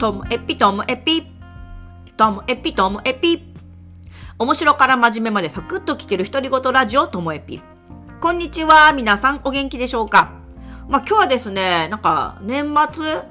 [0.00, 1.26] ともエピともエピ。
[2.16, 3.52] ともエピともエピ。
[4.38, 7.60] 面白から真面目までサクッと聞ける独り言ラジオともエピ。
[8.22, 8.94] こんにちは。
[8.94, 10.32] 皆さんお元気でしょうか？
[10.88, 13.24] まあ、今日はですね、なんか年末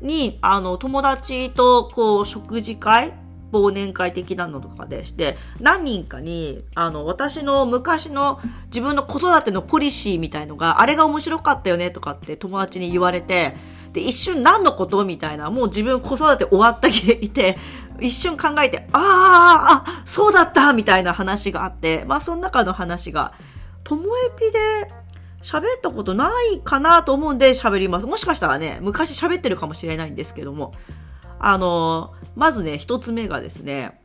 [0.00, 3.12] にあの友達とこう食事会
[3.52, 13.54] 忘年会的なのとかでして、何人かに、あの、私の昔の自分の子育てのポリシーみたいのが、あれが面白かったよねとかって友達に言われて、
[13.92, 17.58] で、一瞬何のことみたいな、もう自分子育て終わった気でいて、
[18.00, 23.32] 一瞬考えて、ああ、あ、そうだったみたいな話があって、まあその中の話が、
[23.84, 24.58] ともえぴで
[25.42, 28.06] 喋ったことないかなと思うんで喋ります。
[28.06, 30.74] もしかしたらね、昔喋ってるかもしれないんですけども、
[31.38, 34.00] あの、まずね、一つ目がですね、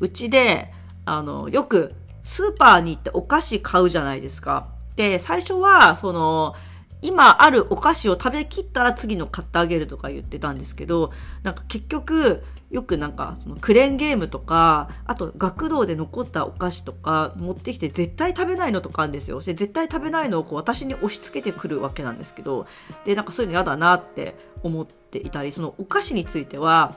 [0.00, 0.72] うちで、
[1.04, 1.94] あの、よく
[2.24, 4.68] スーパーに行ってお菓子買うじゃないですか。
[4.96, 6.54] で、最初は、その、
[7.04, 19.42] 今あるお菓子を食べきったら次の買ってあげるとか言ってたんですけど、なんか結局、よくなんかそのクレーンゲームとか、あと学童で残ったお菓子とか持ってきて絶対食べないのとかあるんですよ。
[19.42, 22.66] で、絶対食べないのをこう私に押し付けてくるわけなんですけど、
[23.04, 26.96] で、なんかそういうの嫌だなって思っていたり、そのお菓子については、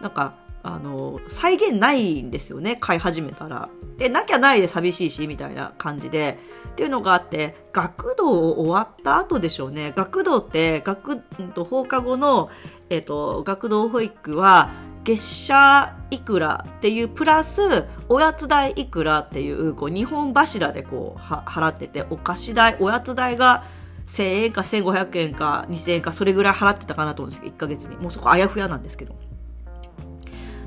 [0.00, 0.34] なんか
[0.66, 3.68] あの、再現ないんですよね、買い始めたら。
[3.98, 6.38] で、なきゃないで寂しいし、みたいな感じで。
[6.72, 9.92] っていうのがあって、学童を終わった後でしょうね。
[9.94, 11.22] 学童って、学、
[11.64, 12.50] 放課後の、
[12.90, 14.70] えっ、と、学童保育は、
[15.04, 23.64] 月謝いくらっていうプラスおやつ代いくらっていうこう2本柱でこう払っててお菓子代おやつ代が
[24.08, 29.14] 1000円か1500円か2000円かそれぐらい払ってたかなと思うんですけど1ヶ月にもうそこあやふやなんですけど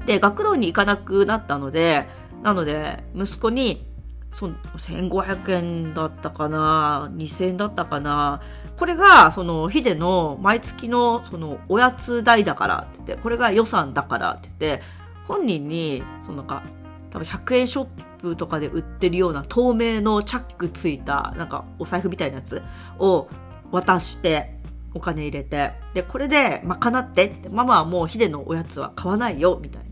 [0.09, 2.07] で、学童に行かなくなったので、
[2.41, 3.85] なので、息子に、
[4.31, 8.41] そ1500円だったかな2000円だったかな
[8.77, 14.83] これが、その、ヒデの毎月の、その、おやつ代だからって言って、これが予算だからって言って、
[15.27, 16.63] 本人に、そのなんか、
[17.11, 17.85] 多分100円ショッ
[18.17, 22.63] プとかで売ってるような透明のチャックついた、なんかお財布みたいなやつ
[22.97, 23.27] を
[23.71, 24.57] 渡して、
[24.95, 29.88] お金入れて、で、これで賄ってって、ママはもうヒデのおやつは買わないよ、みたいな。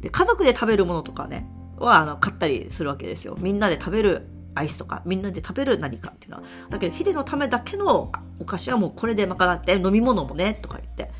[0.00, 1.48] で、家族で食べるものとかね、
[1.78, 3.36] は、あの、買ったりするわけですよ。
[3.40, 6.42] みんなで食べるアイスとか、みんなで食べる何かっていうのは。
[6.70, 11.10] だけど、ヒデのためだけのお菓子はもうこれで賄って、飲み物もね、とか言って。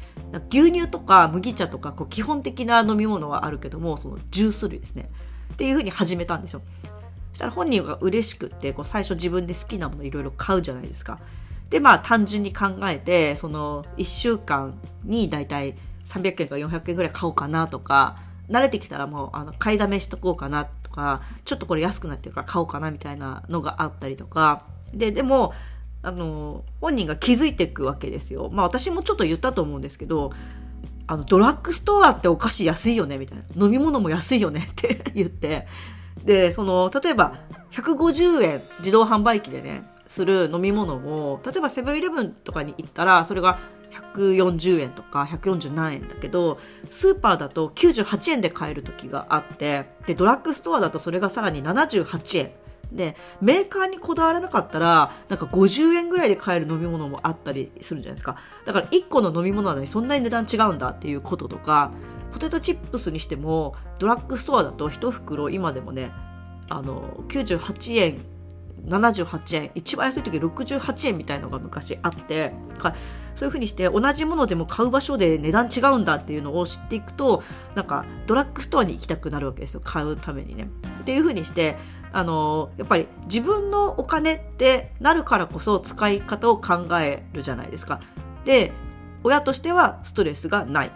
[0.50, 5.10] 牛乳とか麦茶とか、こう、基本的な飲み物はあるけども、そのジュース類ですね。
[5.52, 6.62] っていうふうに始めたんですよ。
[7.32, 11.18] そしたら本人が嬉しくって、こう、最初自分で好きなものいろいろ買うじゃないですか。
[11.70, 18.16] で、まあ、単純に考えて、その、1週間にだいたい300円か400円ぐらい買おうかなとか、
[18.50, 24.64] 慣れてきたらもうあの買いだめしとこうかなとかちょっとこれ安くなってるから買おうかなみたいなのがあったりとか。
[24.92, 25.52] ででも
[26.00, 28.50] あの本人が気づいていくわけですよ。
[28.52, 30.32] まあ私もちょっと言ったと思うんですけど
[31.06, 33.44] あのドラッグストアってお菓子安いよねみたいな。
[33.64, 35.66] 飲み物も安いよねって 言って。
[36.24, 37.34] でその例えば
[37.72, 43.58] 150円自動販売機でねする飲み物も例えばセブンイレブンとかに行ったらそれが
[43.90, 46.58] 140円とか140何円だけど
[46.90, 52.50] スーパーだと98円で買える時があってでドラッグストアだとそれがさらに78円。
[52.92, 58.36] でメーカーにこだわらなかったらなんか50円ぐらいで買える飲み物もあったりするじゃないですか。
[58.64, 61.92] だから1個の飲み物なのにそんなに値段違うんだっていうこととか
[62.32, 66.12] ポテトチップスにしてもドラッグストアだと1袋今でもね
[66.70, 68.20] あの98円
[68.88, 72.52] 78円一番安い時68円みたいのが昔あって
[73.34, 77.42] そういうふうにして同じものでも買う場所で値段違うんだっていうのを知っていくと
[77.74, 80.68] なんかドラッグストアに行きたくなるわけですよ買うためにね。
[81.00, 81.76] っていうふうにして
[82.12, 88.00] あのやっぱり自分のお金ってなるからこそ使い方を考えるじゃないですか。
[88.44, 88.72] で
[89.24, 90.90] 親としてはストレスがない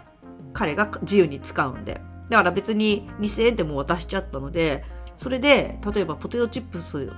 [0.53, 4.83] 彼が自由に使うんでだから別に2000円でも渡しちゃったので
[5.17, 7.11] それで例えばポテトチップス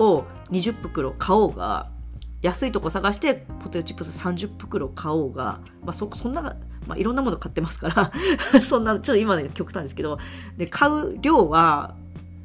[0.00, 1.90] を20袋買おうが
[2.42, 6.54] 安いとこ探してポテトチップス30袋買おうが、まあ、そそんな、ま
[6.94, 8.12] あ、いろんなもの買ってますから
[8.62, 10.18] そんなちょっと今で極端ですけど
[10.56, 11.94] で買う量は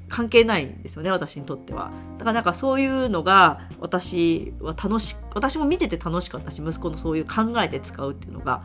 [0.10, 1.92] 関係ないんですよね私にとっては。
[2.18, 8.64] だからなんかそういうのが私は楽し私も見てて楽しかったし息子のそういう考えて使うっていうのが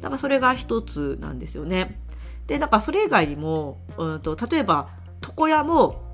[0.00, 2.00] なんかそれが一つなんですよね。
[2.46, 4.88] でなんかそれ以外にも、うんと例えば
[5.22, 6.09] 床屋も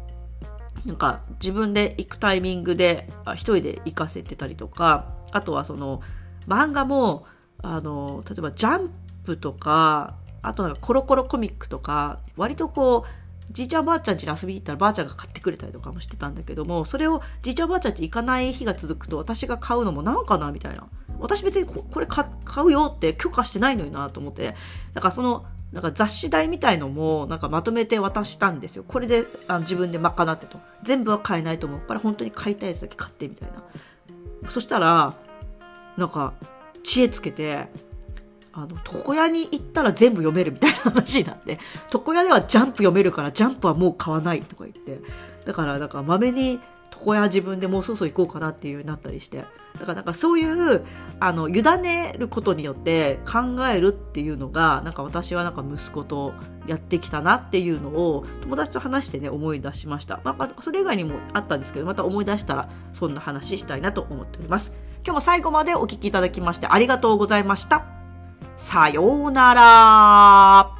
[0.86, 6.00] なんか自分で行くタイミングで一人で行かせてたりとかあとはその
[6.46, 7.26] 漫画も
[7.62, 8.90] あの例えばジャン
[9.24, 20.86] プとかあとなんかコロコロコミックとか割とこうじいちゃんばあちゃん家に遊びに行ったらばあちゃんが買ってくれたりとかもしてたんだけどもそれをじいちゃんばあちゃん家行かない日が続くと私が買うのもなんかなみたいな。
[21.18, 22.26] 私別にここれ買
[22.64, 24.54] うよって許可してないのになと思って、
[24.94, 28.84] だからその、なんか雑誌代みたいのもなんかまとめて渡したんですよ。
[28.88, 30.58] これであの自分で賄ってと。
[30.82, 33.62] 全部は買えないと思うから本当に買いたいやつだけ買ってみたいな。
[34.48, 35.14] そしたら、
[35.98, 36.32] なんか
[36.82, 37.68] 知恵つけて、
[38.54, 41.58] あの、床屋に行ったら全部読めるみたいな話になって、
[41.92, 45.02] 床屋ではジャンプ読めるからジャンプはもう買わないとか言って、
[45.44, 46.58] だから、なんか、まめに
[46.98, 49.44] 床屋自分でもうそろそろ行こうかなっていうようになったりして、
[49.78, 50.84] だからなんかそういう、
[51.20, 56.34] あの、委ねることによって考えるっていうのが、なんか私はなんか息子と
[56.66, 60.20] やってきたなっていうのを友達と話してね、思い出しました。
[60.24, 64.72] まあ、それ以外にもあったんですけど、また思い出したらそんな話したいなと思っております。
[65.04, 67.84] 今日も最後までお聴きいただきましてありがとうございました。
[68.56, 70.75] さようなら。